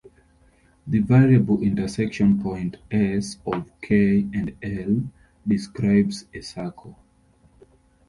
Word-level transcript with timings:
The 0.87 0.97
variable 0.97 1.61
intersection 1.61 2.41
point 2.41 2.77
"S" 2.89 3.37
of 3.45 3.69
"k" 3.83 4.27
and 4.33 4.55
"l" 4.63 5.03
describes 5.47 6.25
a 6.33 6.41
circle. 6.41 6.97